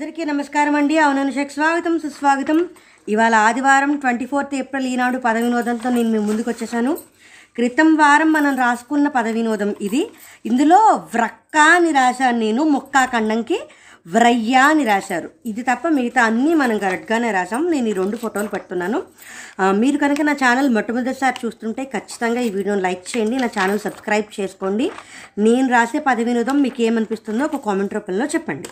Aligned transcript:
అందరికీ 0.00 0.24
నమస్కారం 0.24 0.74
అండి. 0.76 0.94
అవుననుషకు 0.98 1.52
స్వాగతం 1.52 1.94
సుస్వాగతం. 1.98 2.58
ఇవాళ 3.08 3.34
ఆదివారం 3.46 3.96
ట్వంటీ 3.96 4.26
ఫోర్త్ 4.26 4.54
ఏప్రిల్ 4.54 4.86
ఈనాడు 4.86 5.18
పద 5.18 5.36
వినోదంతో 5.36 5.88
నేను 5.90 6.10
మీ 6.10 6.18
ముందుకు 6.18 6.50
వచ్చేసాను 6.50 6.92
క్రితం 7.56 7.88
వారం 7.96 8.32
మనం 8.32 8.56
రాసుకున్న 8.56 9.08
పద 9.08 9.28
వినోదం 9.28 9.74
ఇది. 9.80 10.00
ఇందులో 10.46 10.78
వ్రక్క 11.14 11.56
అని 11.74 11.90
రాశాను 11.92 12.38
నేను 12.38 12.64
మొక్క 12.64 13.04
ఖండంకి. 13.04 13.58
వ్రయ్య 14.06 14.54
అని 14.70 14.84
రాశారు. 14.90 15.28
ఇది 15.50 15.62
తప్ప 15.68 15.88
మిగతా 15.96 16.20
అన్నీ 16.28 16.52
మనం 16.60 16.76
కరెక్ట్గానే 16.84 17.30
రాసాం 17.36 17.62
నేను 17.72 17.88
ఈ 17.90 17.94
రెండు 17.98 18.16
ఫోటోలు 18.22 18.50
పెడుతున్నాను. 18.54 18.98
మీరు 19.82 19.98
కనుక 20.02 20.20
నా 20.28 20.34
ఛానల్ 20.42 20.68
మొట్టమొదటిసారి 20.76 21.36
చూస్తుంటే 21.42 21.82
ఖచ్చితంగా 21.94 22.40
ఈ 22.46 22.50
వీడియోని 22.56 22.82
లైక్ 22.86 23.04
చేయండి 23.10 23.36
నా 23.44 23.48
ఛానల్ 23.56 23.82
సబ్స్క్రైబ్ 23.86 24.28
చేసుకోండి. 24.38 24.86
నేను 25.46 25.66
రాసే 25.74 26.00
పది 26.08 26.24
వినోదం 26.28 26.56
మీకు 26.66 26.82
ఏమనిపిస్తుందో 26.88 27.44
ఒక 27.50 27.60
కామెంట్ 27.66 27.94
రూపంలో 27.98 28.26
చెప్పండి. 28.34 28.70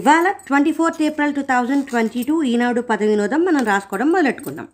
ఇవాళ 0.00 0.26
twenty 0.48 0.72
fourth 0.78 1.02
April 1.08 1.34
two 1.38 1.44
thousand 1.52 1.86
twenty 1.90 2.22
two 2.28 2.36
Eenadu 2.52 2.82
పద 2.90 3.02
వినోదం 3.12 3.42
మనం 3.48 3.64
రాసుకోవడం 3.72 4.10
మొదలెట్టుకుందాం. 4.16 4.68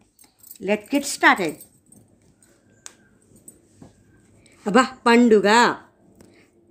లెట్ 0.69 0.87
గెట్ 0.95 1.09
స్టార్టెడ్ 1.15 1.57
అబ్బా 4.67 4.83
పండుగ. 5.07 5.49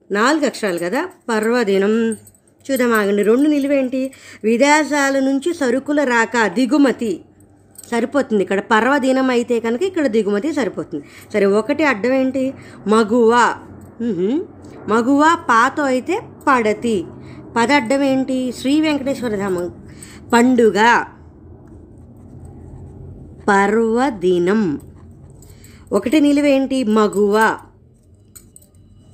నాలుగు 0.09 0.45
అక్షరాలు 0.49 0.79
కదా 0.85 1.01
పర్వదినం. 1.29 1.93
చూద్దాం 2.65 2.91
ఆగండి 2.99 3.23
రెండు 3.29 3.47
నిలువేంటి? 3.53 4.01
విదేశాల 4.49 5.15
నుంచి 5.27 5.49
సరుకుల 5.61 5.99
రాక 6.13 6.35
దిగుమతి 6.57 7.13
సరిపోతుంది. 7.91 8.41
ఇక్కడ 8.45 8.61
పర్వదినం 8.71 9.27
అయితే 9.35 9.55
కనుక 9.65 9.83
ఇక్కడ 9.89 10.05
దిగుమతి 10.15 10.49
సరిపోతుంది. 10.59 11.03
సరే 11.33 11.45
ఒకటి 11.59 11.83
అడ్డం 11.91 12.13
ఏంటి 12.21 12.43
మగువ 12.93 13.33
మగువ 14.91 15.23
పాతో 15.49 15.83
అయితే 15.93 16.15
పడతి. 16.47 16.97
పద 17.57 17.71
అడ్డం 17.79 18.01
ఏంటి 18.11 18.37
శ్రీ 18.59 18.73
వెంకటేశ్వర 18.85 19.35
ధామం. 19.43 19.67
పండుగ. 20.33 20.79
పర్వదినం 23.49 24.61
ఒకటి 25.97 26.19
నిలువేంటి? 26.27 26.79
మగువ. 26.97 27.35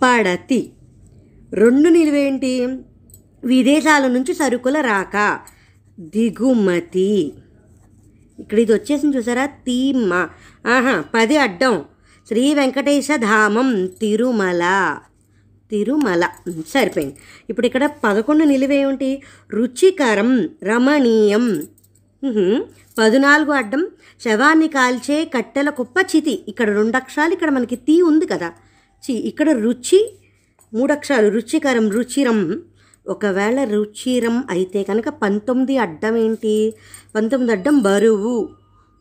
పడతి. 0.04 0.62
రెండు 1.62 1.90
నిలువేంటి? 1.90 2.54
విదేశాల 3.44 4.08
నుంచి 4.08 4.34
సరుకుల 4.34 4.82
రాక. 4.82 5.40
దిగుమతి. 6.00 7.34
ఇక్కడ 8.40 8.60
ఇది 8.60 8.74
వచ్చేసింది 8.74 9.18
చూసారా? 9.18 9.46
తీమ్మ. 9.46 10.14
ఆహా 10.68 11.04
పది 11.14 11.38
అడ్డం. 11.38 11.86
శ్రీ 12.28 12.54
వెంకటేశ 12.54 13.08
ధామం 13.16 13.86
తిరుమల. 13.86 14.98
తిరుమల. 15.72 16.30
సరిపోయింది. 16.68 17.16
ఇప్పుడు 17.50 17.66
ఇక్కడ 17.66 17.90
పదకొండు 18.04 18.44
నిలువేమిటి 18.44 19.22
రుచికరం 19.52 20.50
రమణీయం. 20.64 21.68
పద్నాలుగు 22.98 23.52
అడ్డం. 23.52 23.88
శవాన్ని 24.24 24.68
కాల్చే 24.68 25.26
కట్టెల 25.26 25.70
కుప్ప 25.70 25.96
చితి. 26.16 26.44
ఇక్కడ 26.48 26.68
రెండు 26.70 26.98
అక్షరాలు 26.98 27.34
ఇక్కడ 27.34 27.50
మనకి 27.50 27.76
తీ 27.76 28.02
ఉంది 28.02 28.26
కదా. 28.26 28.52
చి 29.04 29.14
ఇక్కడ 29.14 29.50
రుచి 29.50 30.20
మూడు 30.74 30.92
అక్షరాలు. 30.92 31.30
రుచికరం 31.30 31.90
రుచిరం. 31.92 32.62
ఒకవేళ 33.06 33.64
రుచిరం 33.64 34.44
అయితే 34.50 34.84
కనుక 34.84 35.10
పంతొమ్మిది 35.10 35.78
అడ్డం 35.78 36.16
ఏంటి? 36.18 36.74
పంతొమ్మిది 37.16 37.52
అడ్డం 37.52 37.80
బరువు. 37.80 38.36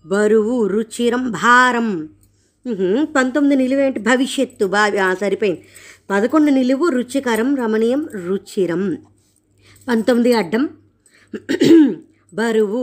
బరువు 0.05 0.67
రుచిరం 0.67 1.31
భారం. 1.31 1.89
పంతొమ్మిది 2.67 3.05
పంతొమ్మిది 3.17 3.57
నిలువేంటి 3.63 4.01
భవిష్యత్తు. 4.01 4.65
బా 4.67 4.83
సరిపోయింది. 5.15 5.63
పదకొండు 6.11 6.51
నిలువు 6.51 6.87
రుచికరం 6.89 7.57
రమణీయం 7.57 8.09
రుచిరం. 8.27 8.83
పంతొమ్మిది 9.89 10.33
అడ్డం 10.35 10.65
బరువు. 12.35 12.83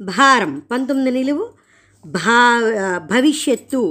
భారం. 0.00 0.62
పంతొమ్మిది 0.70 1.10
నిలువు 1.18 1.44
భా 2.06 2.38
భవిష్యత్తు. 3.10 3.82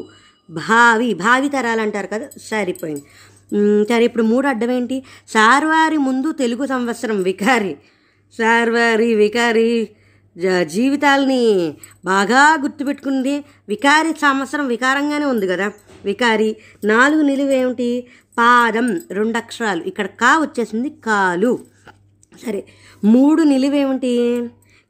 భావి 0.50 1.13
భావి 1.13 1.50
తరాలు 1.50 1.81
అంటారు 1.81 2.07
కదా 2.07 2.28
సరిపోయింది. 2.41 3.03
సరే 3.89 4.06
ఇప్పుడు 4.06 4.23
మూడు 4.23 4.47
అడ్డం 4.47 4.72
ఏంటి 4.72 5.03
సార్వారి 5.28 5.97
ముందు 5.97 6.31
తెలుగు 6.31 6.66
సంవత్సరం 6.66 7.22
వికారి. 7.22 7.78
సార్వారి 8.38 9.16
వికారి 9.16 9.89
జ- 10.38 10.63
జీవితాల్ని 10.63 11.73
బాగా 12.05 12.57
గుర్తుపెట్టుకుంది 12.61 13.44
వికారి 13.69 14.13
సంవత్సరం 14.13 14.67
వికారంగానే 14.67 15.25
ఉంది 15.25 15.47
కదా. 15.47 15.72
వికారి 16.05 16.57
నాలుగు 16.85 17.22
నిలువ 17.22 17.50
ఏమిటి? 17.50 18.07
పాదం 18.38 19.01
రెండు 19.11 19.38
అక్షరాలు. 19.38 19.84
ఇక్కడ 19.84 20.05
కా 20.05 20.39
వచ్చేసింది 20.39 20.89
కాలు. 20.89 21.59
సరే 22.45 22.67
మూడు 23.03 23.44
నిలువేమిటి 23.44 24.47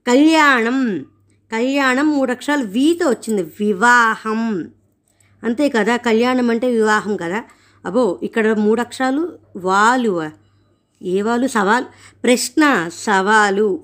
కళ్యాణం. 0.08 1.06
కళ్యాణం 1.52 2.10
మూడు 2.10 2.32
అక్షరాలు 2.32 2.64
వీతో 2.64 3.10
వచ్చింది. 3.10 3.44
వివాహం. 3.44 4.70
అంతే 5.44 5.70
కదా 5.70 5.98
కళ్యాణం 5.98 6.50
అంటే 6.50 6.68
వివాహం 6.68 7.18
కదా. 7.18 7.44
అబో 7.86 8.20
ఇక్కడ 8.24 8.54
మూడు 8.54 8.82
అక్షరాలు 8.82 9.34
వాలు. 9.58 10.30
ఏ 11.04 11.22
వాళ్ళు 11.22 11.48
సవాల్. 11.48 11.86
ప్రశ్న 12.24 12.90
సవాలు. 12.94 13.80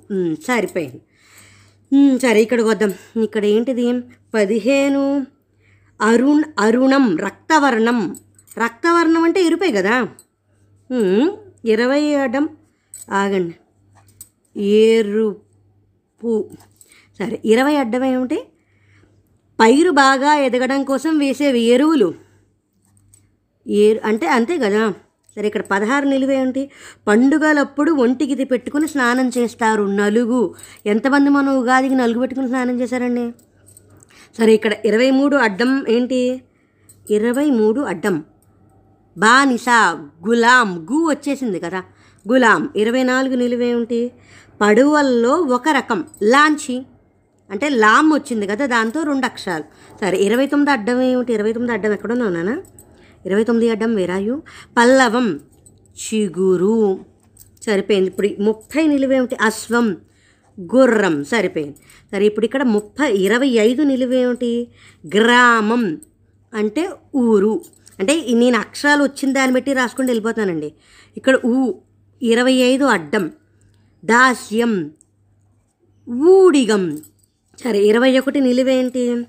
సరిపోయింది. 0.48 2.20
సరే 2.20 2.42
ఇక్కడికి 2.42 2.68
వద్దాం. 2.68 3.22
ఇక్కడ 3.24 3.46
ఏంటిది? 3.46 4.00
పదిహేను. 4.34 5.28
అరుణ్ 6.02 6.44
అరుణం 6.60 7.18
రక్తవర్ణం. 7.18 8.16
రక్తవర్ణం 8.64 9.24
అంటే 9.24 9.44
ఎరుపే 9.44 9.72
కదా? 9.72 10.08
ఇరవై 11.66 12.16
అడ్డం. 12.16 12.50
ఆగండి. 13.12 13.56
ఎరుపు 14.62 16.50
సరే 17.20 17.42
ఇరవై 17.46 17.76
అడ్డం 17.76 18.04
ఏమిటి? 18.04 18.44
పైరు 19.60 19.92
బాగా 19.92 20.36
ఎదగడం 20.36 20.84
కోసం 20.84 21.18
వేసేవి 21.18 21.60
ఎరువులు. 21.60 22.31
ఏ 23.68 23.98
అంటే 24.06 24.28
అంతే 24.28 24.58
కదా. 24.58 24.94
సరే 25.36 25.48
ఇక్కడ 25.48 25.62
పదహారు 25.62 26.06
నిలువేంటి 26.06 26.72
పండుగలప్పుడు 27.08 27.92
ఒంటికి 27.92 28.44
పెట్టుకుని 28.44 28.88
స్నానం 28.88 29.32
చేస్తారు 29.38 29.84
నలుగు. 29.84 30.56
ఎంతమంది 30.86 31.30
మనం 31.30 31.58
ఉగాదికి 31.58 31.96
నలుగు 31.96 32.20
పెట్టుకుని 32.20 32.48
స్నానం 32.48 32.80
చేశారండి? 32.80 33.34
సరే 34.38 34.54
ఇక్కడ 34.54 34.74
ఇరవై 34.86 35.12
మూడు 35.12 35.36
అడ్డం 35.36 35.86
ఏంటి? 35.90 36.42
ఇరవై 37.10 37.46
మూడు 37.46 37.82
అడ్డం. 37.82 38.24
బానిస 39.18 39.66
గులాం 40.28 40.88
గు 40.92 41.10
వచ్చేసింది 41.10 41.60
కదా. 41.60 41.84
గులాం 42.32 42.70
ఇరవై 42.76 43.04
నాలుగు 43.04 43.36
నిలువేమిటి 43.36 44.12
పడువల్లో 44.62 45.36
ఒక 45.36 45.70
రకం 45.70 46.04
లాంచి 46.24 46.86
అంటే 47.52 47.70
లామ్ 47.70 48.14
వచ్చింది 48.14 48.48
కదా 48.48 48.66
దాంతో 48.66 49.04
రెండు 49.04 49.26
అక్షరాలు. 49.26 49.64
సరే 50.02 50.18
ఇరవై 50.18 50.48
తొమ్మిది 50.48 50.72
అడ్డం 50.72 51.02
ఏమిటి? 51.02 51.34
ఇరవై 51.34 51.54
తొమ్మిది 51.54 51.74
అడ్డం 51.74 51.92
ఎక్కడ 51.92 52.12
ఉన్నానా 52.12 52.62
ఇరవై 53.26 53.44
తొమ్మిది 53.44 53.72
అడ్డం 53.72 53.96
వేరాయు. 53.96 54.44
పల్లవం 54.78 55.40
చిగురు 55.92 57.06
సరిపోయింది. 57.66 58.08
ఇప్పుడు 58.10 58.30
ముప్పై 58.40 58.88
నిలువేమిటి 58.88 59.36
అశ్వం 59.42 59.98
గుర్రం 60.62 61.24
సరిపోయింది. 61.24 61.78
సరే 62.12 62.26
ఇప్పుడు 62.26 62.46
ఇక్కడ 62.46 62.64
ముప్పై 62.64 63.12
ఇరవై 63.14 63.48
ఐదు 63.48 63.82
నిలువేమిటి 63.82 64.68
గ్రామం 65.08 66.02
అంటే 66.54 66.90
ఊరు. 67.16 67.62
అంటే 68.00 68.26
నేను 68.34 68.58
అక్షరాలు 68.58 69.04
వచ్చిన 69.04 69.34
దాన్ని 69.34 69.56
బట్టి 69.56 69.74
రాసుకుంటూ 69.74 70.10
వెళ్ళిపోతానండి 70.10 70.74
ఇక్కడ 71.18 71.40
ఊ 71.46 71.74
ఇరవై 72.22 72.54
ఐదు 72.54 72.84
అడ్డం. 72.86 73.32
దాస్యం 74.06 74.92
ఊడిగం. 76.10 76.98
సరే 77.64 77.80
ఇరవై 77.80 78.20
ఒకటి 78.20 78.40
నిలువేంటి 78.40 79.26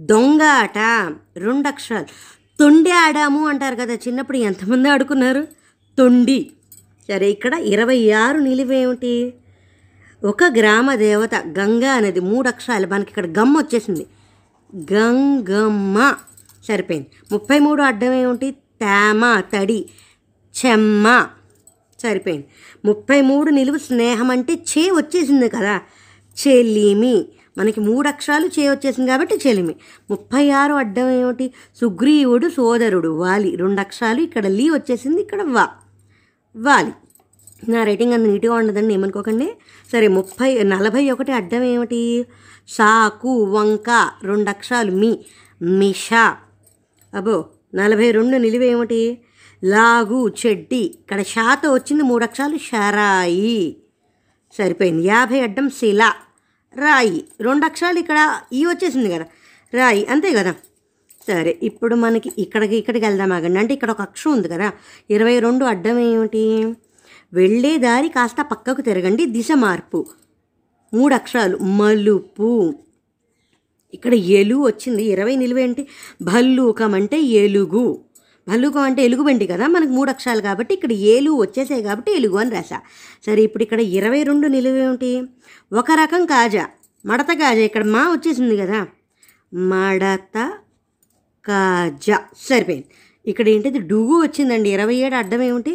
దొంగ 0.00 0.40
రెండు 1.36 1.68
అక్షరాలు. 1.68 2.35
తొండి 2.60 2.90
ఆడాము 2.90 3.48
అంటారు 3.48 3.74
కదా 3.74 3.94
చిన్నప్పుడు 3.94 4.36
ఎంతమంది 4.36 4.88
ఆడుకున్నారు? 4.88 5.46
తొండి. 5.98 6.50
సరే 7.08 7.30
ఇక్కడ 7.30 7.54
ఇరవై 7.54 8.10
ఆరు 8.10 8.38
నిలువేమిటి? 8.38 9.34
ఒక 10.24 10.44
గ్రామ 10.44 10.94
దేవత 10.94 11.34
గంగా 11.34 11.92
అనేది 11.92 12.20
మూడు 12.20 12.48
అక్షరాలు 12.48 12.86
మనకి 12.86 13.08
ఇక్కడ 13.08 13.26
గమ్మ 13.26 13.58
వచ్చేసింది. 13.58 14.06
గంగమ్మ. 14.94 16.14
సరిపోయింది. 16.68 17.06
ముప్పై 17.32 17.58
మూడు 17.58 17.82
అడ్డం 17.82 18.12
ఏమిటి? 18.12 18.50
తేమ 18.50 19.42
తడి 19.54 19.88
చెమ్మ. 20.66 21.26
సరిపోయింది. 22.02 22.46
ముప్పై 22.84 23.20
మూడు 23.20 23.50
నిలువు 23.50 23.78
స్నేహం 23.78 24.30
అంటే 24.30 24.52
చే 24.54 24.90
వచ్చేసింది 24.90 25.48
కదా 25.48 25.80
చెలిమి 26.48 27.28
మనకి 27.58 27.80
మూడు 27.80 28.08
అక్షరాలు 28.08 28.46
చే 28.46 28.70
వచ్చేసింది 28.70 29.10
కాబట్టి 29.10 29.34
చెలిమి. 29.46 29.74
ముప్పై 30.10 30.50
ఆరు 30.50 30.74
అడ్డం 30.74 31.08
ఏమిటి? 31.08 31.52
సుగ్రీవుడు 31.80 32.48
సోదరుడు 32.48 33.08
వాలి. 33.08 33.56
రెండు 33.56 33.80
అక్షరాలు 33.80 34.20
ఇక్కడ 34.20 34.46
లీ 34.46 34.70
వచ్చేసింది 34.70 35.22
ఇక్కడ 35.22 35.42
వా. 35.42 35.68
వాలి. 36.56 36.92
నా 37.68 37.84
రేటింగ్ 37.84 38.12
అంత 38.12 38.26
నీట్గా 38.26 38.54
ఉండదండి 38.54 38.94
ఏమనుకోకండి. 38.94 39.52
సరే 39.92 40.08
ముప్పై 40.08 40.62
నలభై 40.62 41.10
ఒకటి 41.10 41.32
అడ్డం 41.32 41.62
ఏమిటి? 41.62 42.26
సాకు 42.68 43.44
వంక 43.44 44.10
రెండు 44.22 44.50
అక్షరాలు 44.50 44.90
మీ. 44.90 45.18
మిషా. 45.62 46.36
అబో 47.14 47.44
నలభై 47.74 48.10
రెండు 48.10 48.36
నిలువేమిటి 48.36 49.18
లాగు 49.64 50.28
చెడ్డి. 50.28 50.76
ఇక్కడ 50.76 51.22
షాతో 51.22 51.72
వచ్చింది 51.72 52.02
మూడు 52.02 52.24
అక్షరాలు 52.24 52.56
షరాయి. 52.56 53.76
సరిపోయింది. 54.58 55.06
యాభై 55.06 55.40
అడ్డం 55.40 55.70
శిల. 55.70 56.12
రాయి. 56.78 57.24
రెండు 57.40 57.64
అక్షరాలు 57.64 57.98
ఇక్కడ 57.98 58.40
ఈ 58.52 58.64
వచ్చేసింది 58.64 59.10
కదా. 59.10 59.26
రాయి 59.74 60.06
అంతే 60.06 60.32
కదా? 60.32 60.54
సరే 61.28 61.58
ఇప్పుడు 61.62 61.94
మనకి 61.94 62.32
ఇక్కడికి 62.38 62.76
ఇక్కడికి 62.76 63.06
వెళ్దాం 63.06 63.32
ఆగండి. 63.32 63.58
అంటే 63.58 63.74
ఇక్కడ 63.74 63.90
ఒక 63.90 64.00
అక్షరం 64.00 64.32
ఉంది 64.32 64.48
కదా. 64.48 64.72
ఇరవై 65.10 65.38
రెండు 65.38 65.64
అడ్డం 65.64 65.98
ఏమిటి? 65.98 66.74
వెళ్ళే 67.32 67.78
దారి 67.78 68.08
కాస్త 68.08 68.36
పక్కకు 68.42 68.80
తిరగండి. 68.80 69.26
దిశ 69.26 69.48
మార్పు. 69.54 70.06
మూడు 70.94 71.14
అక్షరాలు. 71.14 71.56
మలుపు. 71.56 72.74
ఇక్కడ 73.94 74.14
ఎలు 74.14 74.56
వచ్చింది. 74.56 75.04
ఇరవై 75.04 75.36
నిలువేంటి? 75.36 75.88
భల్లూకం 76.22 76.94
అంటే 76.94 77.20
ఎలుగు. 77.20 78.05
భల్లూకం 78.46 78.80
అంటే 78.80 79.02
ఎలుగుబండి 79.02 79.46
కదా 79.46 79.66
మనకు 79.66 79.92
మూడు 79.92 80.10
అక్షరాలు 80.10 80.40
కాబట్టి 80.40 80.74
ఇక్కడ 80.74 80.92
ఏలు 80.92 81.30
వచ్చేసాయి 81.30 81.82
కాబట్టి 81.82 82.10
ఎలుగు 82.12 82.36
అని 82.36 82.50
రాసా 82.50 82.78
సరే 83.26 83.42
ఇప్పుడు 83.42 83.62
ఇక్కడ 83.62 83.80
ఇరవై 83.80 84.22
రెండు 84.22 84.46
నిలువేమిటి 84.46 85.12
ఒక 85.72 85.90
రకం 85.92 86.26
కాజా 86.26 86.64
మడత 87.04 87.30
కాజా 87.32 87.60
ఇక్కడ 87.60 87.84
మా 87.84 88.02
వచ్చేసింది 88.12 88.56
కదా. 88.56 88.78
మడత 89.72 90.36
కాజా 91.44 92.16
సరిపోయింది. 92.48 92.88
ఇక్కడ 93.26 93.48
ఏంటిది? 93.48 93.78
డుగు 93.78 94.16
వచ్చిందండి. 94.22 94.68
ఇరవై 94.70 94.94
ఏడు 94.94 95.14
అడ్డం 95.14 95.42
ఏమిటి? 95.42 95.74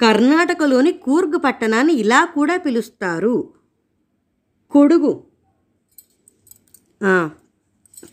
కర్ణాటకలోని 0.00 0.92
కూర్గ్ 1.06 1.38
పట్టణాన్ని 1.44 1.94
ఇలా 2.02 2.24
కూడా 2.36 2.56
పిలుస్తారు. 2.56 3.36
కొడుగు. 4.72 5.12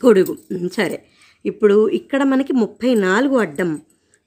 కొడుగు. 0.02 0.34
సరే. 0.78 0.98
ఇప్పుడు 1.46 1.90
ఇక్కడ 1.90 2.24
మనకి 2.24 2.54
ముప్పై 2.54 2.96
నాలుగు 2.96 3.38
అడ్డం. 3.38 3.82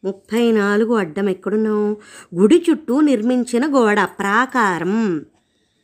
ముప్పై 0.05 0.53
నాలుగు 0.53 0.95
అడ్డం 0.95 1.29
ఎక్కడున్నాం 1.29 1.97
గుడి 2.35 2.65
చుట్టూ 2.71 3.01
నిర్మించిన 3.01 3.75
గోడ 3.75 4.01
ప్రాకారం. 4.01 5.25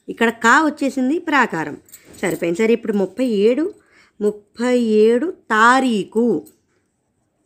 ఇక్కడ 0.08 0.28
కా 0.28 0.64
వచ్చేసింది? 0.64 1.18
ప్రాకారం. 1.18 1.76
సరిపోయింది. 2.22 2.58
సరే 2.58 2.72
ఇప్పుడు 2.72 2.92
ముప్పై 2.92 3.24
ఏడు 3.24 3.72
ముప్పై 4.20 4.78
ఏడు 4.78 5.30
తారీఖు. 5.30 6.42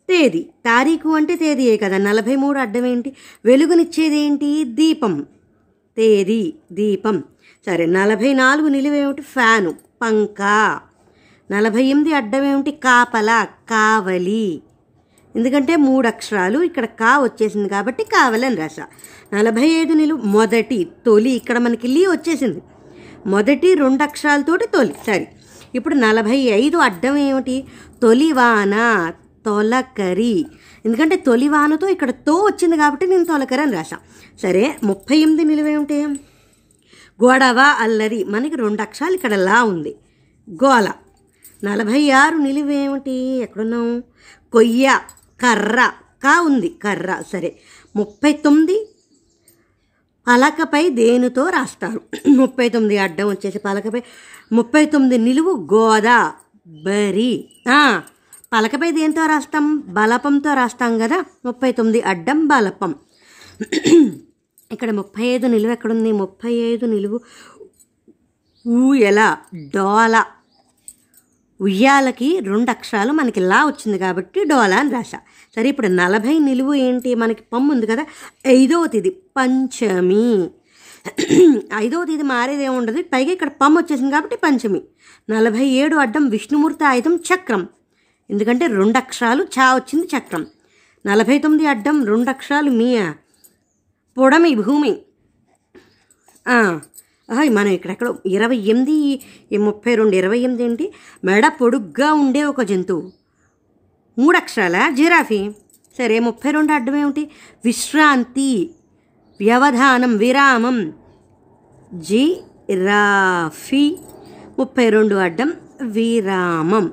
తేదీ. 0.09 0.41
తారీఖు 0.41 1.09
అంటే 1.09 1.35
తేదీయే 1.35 1.77
కదా. 1.77 1.97
నలభై 1.97 2.35
మూడు 2.35 2.59
అడ్డం 2.59 2.85
ఏంటి? 2.85 3.13
వెలుగునిచ్చేది 3.45 4.17
ఏంటి 4.17 4.63
దీపం. 4.63 5.25
తేదీ 5.97 6.53
దీపం. 6.71 7.23
సరే 7.65 7.85
నలభై 7.85 8.33
నాలుగు 8.33 8.67
నిలువేమిటి? 8.67 9.21
ఫ్యాను. 9.21 9.73
పంకా. 10.01 10.81
నలభై 11.51 11.83
ఎనిమిది 11.83 12.13
అడ్డం 12.13 12.43
ఏమిటి 12.43 12.71
కాపల 12.71 13.47
కావలి. 13.69 14.61
ఎందుకంటే 15.35 15.75
మూడు 15.75 16.07
అక్షరాలు 16.07 16.59
ఇక్కడ 16.59 16.85
కా 16.85 17.19
వచ్చేసింది 17.19 17.69
కాబట్టి 17.69 18.03
కావలని 18.03 18.55
రాశ. 18.55 18.79
నలభై 19.33 19.67
ఐదు 19.81 19.93
నిలువు 19.93 20.21
మొదటి 20.21 20.79
తొలి 21.05 21.29
ఇక్కడ 21.29 21.57
మనకి 21.57 21.87
లీ 21.87 22.05
వచ్చేసింది. 22.05 22.61
మొదటి 23.25 23.73
రెండు 23.73 24.03
అక్షరాలతోటి 24.03 24.67
తొలి. 24.67 24.93
సరే 25.05 25.27
ఇప్పుడు 25.75 25.95
నలభై 25.95 26.37
ఐదు 26.37 26.77
అడ్డం 26.77 27.17
ఏమిటి 27.17 27.55
తొలివాన 28.01 28.75
తొలకరి. 29.45 30.45
ఎందుకంటే 30.85 31.15
తొలివానతో 31.15 31.87
ఇక్కడ 31.87 32.11
తో 32.11 32.35
వచ్చింది 32.43 32.77
కాబట్టి 32.77 33.05
నేను 33.07 33.25
తొలకరి 33.25 33.61
అని 33.61 33.71
రాసా 33.71 33.97
సరే 34.41 34.75
ముప్పై 34.83 35.17
ఎనిమిది 35.17 35.43
నిలువేమిటి? 35.43 35.99
గొడవ 37.23 37.59
అల్లరి. 37.59 38.23
మనకి 38.23 38.55
రెండు 38.55 38.81
అక్షరాలు 38.81 39.13
ఇక్కడ 39.13 39.35
లా 39.35 39.63
ఉంది. 39.63 39.93
గోల. 40.63 40.87
నలభై 41.63 42.09
ఆరు 42.09 42.37
నిలువేమిటి? 42.37 43.11
ఎక్కడున్నాం 43.11 44.03
కొయ్య 44.51 44.99
కర్ర. 45.41 45.91
కా 46.23 46.41
ఉంది? 46.41 46.69
కర్ర. 46.83 47.23
సరే. 47.33 47.59
ముప్పై 47.95 48.33
తొమ్మిది 48.33 48.89
పలకపై 50.27 50.89
దేనితో 50.89 51.49
రాస్తారు? 51.49 52.29
ముప్పై 52.29 52.69
తొమ్మిది 52.69 52.97
అడ్డం 52.97 53.29
వచ్చేసి 53.29 53.59
పలకపై. 53.59 54.01
ముప్పై 54.51 54.85
తొమ్మిది 54.85 55.17
నిలువు 55.17 55.67
గోదా 55.73 56.33
బరి 56.67 57.49
పలకపై 58.53 58.91
దేనితో 58.91 59.25
రాస్తాం? 59.25 59.83
బలపంతో 59.87 60.53
రాస్తాం 60.53 60.99
కదా? 60.99 61.25
ముప్పై 61.45 61.71
తొమ్మిది 61.71 62.01
అడ్డం 62.01 62.47
బలపం. 62.47 62.95
ఇక్కడ 64.71 64.91
ముప్పై 64.91 65.23
ఐదు 65.23 65.47
నిలువు 65.47 65.71
ఎక్కడుంది? 65.71 66.11
ముప్పై 66.11 66.53
ఐదు 66.53 66.85
నిలువు 66.85 67.19
ఊయల 68.67 69.37
డోల. 69.55 70.23
ఉయ్యాలకి 71.61 72.39
రెండు 72.39 72.69
అక్షరాలు 72.69 73.11
మనకి 73.11 73.39
లా 73.39 73.65
వచ్చింది 73.65 73.99
కాబట్టి 73.99 74.43
డోలా 74.43 74.77
అని 74.77 74.89
రాశా. 74.89 75.19
సరే 75.55 75.69
ఇప్పుడు 75.69 75.87
నలభై 75.87 76.39
నిలువు 76.39 76.73
ఏంటి? 76.73 77.15
మనకి 77.15 77.43
పమ్ము 77.53 77.73
ఉంది 77.73 77.87
కదా 77.87 78.05
ఐదవ 78.47 78.87
తేదీ 78.87 79.09
పంచమి. 79.09 80.49
ఐదవ 81.75 82.03
తేదీ 82.03 82.21
మారేది 82.21 82.67
ఉండదు 82.67 83.01
పైగా 83.01 83.31
ఇక్కడ 83.31 83.47
పమ్ము 83.47 83.79
వచ్చేసింది 83.79 84.11
కాబట్టి 84.11 84.35
పంచమి. 84.35 84.81
నలభై 85.29 85.65
ఏడు 85.65 85.95
అడ్డం 85.95 86.29
విష్ణుమూర్తి 86.29 86.83
ఆయుధం 86.83 87.15
చక్రం. 87.15 87.67
ఎందుకంటే 88.29 88.67
రెండు 88.67 88.97
అక్షరాలు 88.97 89.43
చా 89.43 89.75
వచ్చింది 89.75 90.07
చక్రం. 90.17 90.47
నలభై 91.05 91.39
తొమ్మిది 91.39 91.67
అడ్డం 91.67 92.05
రెండు 92.05 92.29
అక్షరాలు 92.29 92.69
మీయా. 92.69 93.15
పొడమి 94.17 94.55
భూమి. 94.55 94.93
మనం 97.31 97.67
ఇక్కడెక్కడ 97.67 98.13
ఇరవై 98.25 98.55
ఎనిమిది 98.55 99.21
ఈ 99.51 99.57
ముప్పై 99.57 99.95
రెండు 99.95 100.15
ఇరవై 100.15 100.39
ఎనిమిది 100.39 100.63
ఏంటి? 100.63 100.93
మెడ 101.25 101.51
పొడుగ్గా 101.61 102.13
ఉండే 102.13 102.43
ఒక 102.43 102.61
జంతువు. 102.61 103.11
మూడు 104.19 104.37
అక్షరాల 104.37 104.89
జిరాఫీ. 104.93 105.51
సరే 105.97 106.19
ముప్పై 106.19 106.51
రెండు 106.51 106.73
అడ్డం 106.73 106.95
ఏమిటి? 106.95 107.31
విశ్రాంతి 107.65 108.71
వ్యవధానం 109.39 110.17
విరామం. 110.17 110.93
జిరాఫీ. 111.93 113.97
ముప్పై 114.59 114.89
రెండు 114.89 115.15
అడ్డం 115.15 115.53
విరామం. 115.81 116.91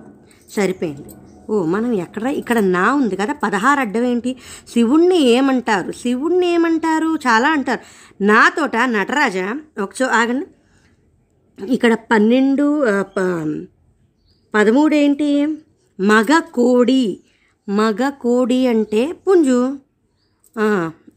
సరిపోయింది. 0.56 1.23
ఓ 1.50 1.64
మనం 1.64 1.92
ఎక్కడ 1.92 2.22
ఇక్కడ 2.22 2.58
నా 2.58 2.94
ఉంది 2.94 3.16
కదా 3.16 3.32
పదహారు 3.32 3.80
అడ్డం 3.80 4.04
ఏంటి 4.04 4.36
శివుణ్ణి 4.68 5.18
ఏమంటారు? 5.18 5.92
శివుణ్ణి 5.92 6.46
ఏమంటారు? 6.46 7.16
చాలా 7.16 7.50
అంటారు. 7.50 7.80
నాతోట 8.22 8.76
నటరాజ 8.76 9.36
ఒకచో 9.82 10.06
ఆగండి. 10.06 10.46
ఇక్కడ 11.72 11.94
పన్నెండు 11.94 12.84
ప- 13.00 13.66
పదమూడు 14.54 14.94
ఏంటి 14.94 15.46
మగ 16.00 16.38
కోడి 16.38 17.20
మగ 17.68 18.08
కోడి 18.08 18.66
అంటే 18.66 19.12
పుంజు. 19.12 19.78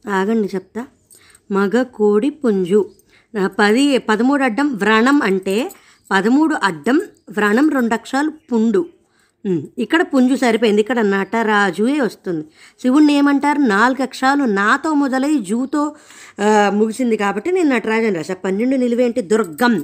ఆగండి 0.09 0.49
చెప్తా. 0.55 0.85
మగ 1.51 1.83
కోడి 1.83 2.29
పుంజు 2.29 2.89
పది 3.45 3.97
పదమూడు 3.97 4.43
అడ్డం 4.43 4.73
వ్రణం 4.73 5.21
అంటే 5.21 5.71
పదమూడు 6.11 6.55
అడ్డం 6.63 7.01
వ్రణం 7.29 7.69
రెండు 7.69 7.93
అక్షరాలు 7.93 8.29
పుండు. 8.29 8.85
ఇక్కడ 9.83 10.01
పుంజు 10.11 10.35
సరిపోయింది. 10.43 10.81
ఇక్కడ 10.85 10.99
నటరాజుయే 11.13 11.97
వస్తుంది. 12.07 12.43
శివుణ్ణి 12.81 13.13
ఏమంటారు? 13.19 13.61
నాలుగు 13.73 14.01
అక్షరాలు 14.07 14.43
నాతో 14.59 14.89
మొదలై 15.03 15.33
జూతో 15.49 15.83
ముగిసింది 16.79 17.15
కాబట్టి 17.23 17.49
నేను 17.57 17.69
నటరాజు 17.73 18.07
అని 18.09 18.17
రాశా. 18.19 18.37
పన్నెండు 18.45 18.77
నిలువేంటి 18.83 19.21
దుర్గం 19.31 19.75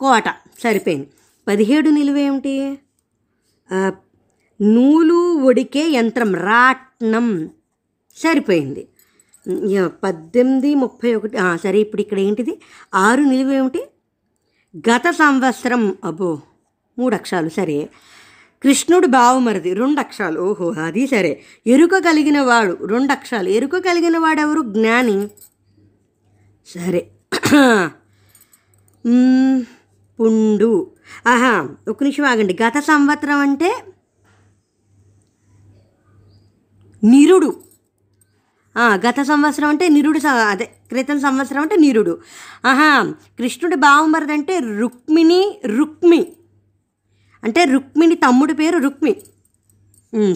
కోట 0.00 0.28
సరిపోయింది. 0.64 1.08
పదిహేడు 1.46 1.88
నిలువేమిటి 1.98 2.54
నూలు 4.60 5.18
ఒడికే 5.48 5.84
యంత్రం 5.96 6.30
రాట్నం 6.48 7.26
సరిపోయింది. 8.16 8.82
పద్దెనిమిది 10.04 10.70
ముప్పై 10.82 11.10
ఒకటి 11.16 11.36
సరే 11.64 11.78
ఇప్పుడు 11.84 12.02
ఇక్కడ 12.04 12.18
ఏంటిది? 12.26 12.52
ఆరు 13.04 13.22
నిలువేమిటి 13.32 13.82
గత 14.88 15.06
సంవత్సరం 15.20 15.82
అబ్బో 16.08 16.30
మూడు 16.98 17.14
అక్షరాలు 17.18 17.50
సరే. 17.58 17.76
కృష్ణుడు 18.62 19.06
బావుమరిది 19.06 19.74
రెండు 19.74 20.00
అక్షరాలు 20.00 20.40
ఓహో 20.40 20.72
అది 20.72 21.06
సరే. 21.06 21.42
ఎరుక 21.66 21.96
కలిగిన 21.98 22.40
వాడు 22.40 22.78
రెండు 22.86 23.12
అక్షరాలు 23.12 23.48
ఎరుక 23.48 23.76
కలిగిన 23.76 24.18
వాడెవరు 24.18 24.62
జ్ఞాని. 24.62 25.28
సరే. 26.66 27.10
పుండు. 30.20 30.90
ఆహా 31.26 31.68
ఒక 31.88 32.02
నిమిషం 32.02 32.24
ఆగండి. 32.24 32.56
గత 32.64 32.78
సంవత్సరం 32.78 33.38
అంటే? 33.38 33.84
నిరుడు. 37.04 37.50
గత 38.78 39.22
సంవత్సరం 39.22 39.68
అంటే 39.68 39.88
నిరుడు 39.88 40.26
అదే 40.28 40.64
క్రితం 40.64 41.20
సంవత్సరం 41.20 41.62
అంటే 41.62 41.76
నిరుడు. 41.76 42.18
ఆహా 42.66 43.02
కృష్ణుడి 43.38 43.76
బావమరిది 43.76 44.32
అంటే 44.32 44.58
రుక్మిణి 44.58 45.60
రుక్మి. 45.66 46.26
అంటే 47.44 47.64
రుక్మిణి 47.64 48.14
తమ్ముడి 48.14 48.54
పేరు 48.54 48.78
రుక్మి. 48.78 49.16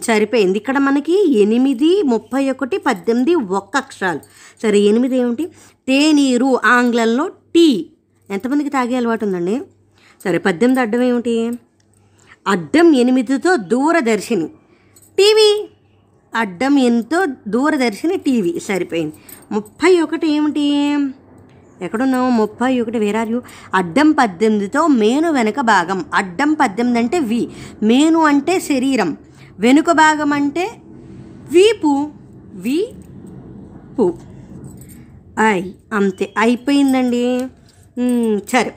సరిపోయింది. 0.03 0.59
ఇక్కడ 0.59 0.79
మనకి 0.79 1.33
ఎనిమిది 1.39 2.03
ముప్పై 2.03 2.51
ఒకటి 2.51 2.79
పద్దెనిమిది 2.79 3.35
ఒక్క 3.35 3.77
అక్షరాలు. 3.77 4.21
సరే 4.63 4.79
ఎనిమిది 4.79 5.17
ఏమిటి? 5.17 5.47
తేనీరు 5.89 6.61
ఆంగ్లంలో 6.65 7.29
టీ. 7.29 7.91
ఎంతమందికి 8.31 8.71
తాగే 8.71 8.97
అలవాటు 8.97 9.25
ఉందండి? 9.25 9.63
సరే 10.25 10.39
పద్దెనిమిది 10.39 10.81
అడ్డం 10.81 11.03
ఏమిటి? 11.03 11.51
అడ్డం 12.47 12.95
ఎనిమిదితో 12.95 13.57
దూరదర్శిని. 13.57 14.49
టీవీ. 15.19 15.69
అడ్డం 16.35 16.79
ఎంతో 16.79 17.27
దూరదర్శిని 17.49 18.17
టీవీ. 18.17 18.61
సరిపోయింది. 18.61 19.13
ముప్పై 19.53 20.01
ఒకటి 20.01 20.29
ఏమిటి? 20.29 20.97
ఎక్కడున్నావు? 21.83 22.31
ముప్పై 22.31 22.81
ఒకటి 22.81 22.99
వేరారు 22.99 23.43
అడ్డం 23.75 24.13
పద్దెనిమిదితో 24.13 24.87
మేను 24.87 25.33
వెనుక 25.33 25.61
భాగం. 25.61 26.05
అడ్డం 26.15 26.53
పద్దెనిమిది 26.53 26.99
అంటే 26.99 27.19
వి. 27.19 27.49
మేను 27.83 28.19
అంటే 28.23 28.61
శరీరం. 28.61 29.17
వెనుక 29.59 29.91
భాగం 29.91 30.33
అంటే 30.33 30.71
వీపు. 31.53 32.11
వీపు. 32.55 34.15
ఐ 35.41 35.63
అంతే. 35.93 36.35
అయిపోయిందండి. 36.39 37.47
సరే. 38.53 38.75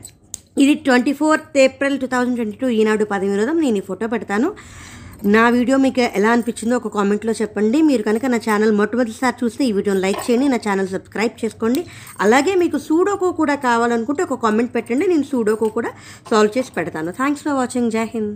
ఇది 0.58 0.74
twenty 0.74 1.14
fourth 1.14 1.58
April 1.58 2.00
two 2.00 2.08
thousand 2.08 2.36
twenty 2.36 2.58
two. 2.58 2.68
Eenadu 2.68 3.06
పది 3.06 3.30
వినోదం. 3.30 3.60
నేను 3.60 3.78
ఈ 3.78 3.80
ఫోటో 3.80 4.08
పెడతాను. 4.08 4.54
నా 5.32 5.44
వీడియో 5.56 5.76
మీకు 5.84 6.02
ఎలా 6.18 6.30
అనిపించిందో 6.36 6.76
ఒక 6.80 6.90
కామెంట్లో 6.96 7.34
చెప్పండి. 7.40 7.78
మీరు 7.90 8.04
కనుక 8.08 8.26
నా 8.34 8.40
ఛానల్ 8.48 8.74
మొట్టమొదటిసారి 8.80 9.36
చూస్తే 9.42 9.62
ఈ 9.68 9.72
వీడియోని 9.78 10.02
లైక్ 10.06 10.22
చేయండి 10.26 10.48
నా 10.54 10.60
ఛానల్ 10.66 10.90
సబ్స్క్రైబ్ 10.96 11.36
చేసుకోండి. 11.44 11.84
అలాగే 12.26 12.56
మీకు 12.64 12.80
సూడోకో 12.88 13.30
కూడా 13.42 13.56
కావాలనుకుంటే 13.68 14.24
ఒక 14.28 14.40
కామెంట్ 14.46 14.74
పెట్టండి. 14.78 15.08
నేను 15.14 15.28
సూడోకో 15.34 15.70
కూడా 15.78 15.92
సాల్వ్ 16.32 16.56
చేసి 16.58 16.74
పెడతాను. 16.80 17.12
థ్యాంక్స్ 17.20 17.46
ఫర్ 17.48 17.58
వాచింగ్ 17.62 17.94
జై 17.98 18.08
హింద్ 18.16 18.34